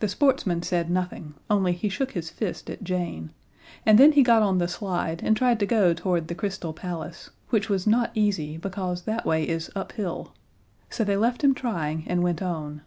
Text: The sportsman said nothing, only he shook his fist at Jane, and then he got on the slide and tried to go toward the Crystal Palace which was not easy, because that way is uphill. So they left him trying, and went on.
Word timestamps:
The 0.00 0.08
sportsman 0.08 0.62
said 0.62 0.90
nothing, 0.90 1.32
only 1.48 1.72
he 1.72 1.88
shook 1.88 2.10
his 2.12 2.28
fist 2.28 2.68
at 2.68 2.84
Jane, 2.84 3.32
and 3.86 3.98
then 3.98 4.12
he 4.12 4.22
got 4.22 4.42
on 4.42 4.58
the 4.58 4.68
slide 4.68 5.22
and 5.22 5.34
tried 5.34 5.58
to 5.60 5.66
go 5.66 5.94
toward 5.94 6.28
the 6.28 6.34
Crystal 6.34 6.74
Palace 6.74 7.30
which 7.48 7.70
was 7.70 7.86
not 7.86 8.10
easy, 8.14 8.58
because 8.58 9.04
that 9.04 9.24
way 9.24 9.48
is 9.48 9.70
uphill. 9.74 10.34
So 10.90 11.04
they 11.04 11.16
left 11.16 11.42
him 11.42 11.54
trying, 11.54 12.06
and 12.06 12.22
went 12.22 12.42
on. 12.42 12.82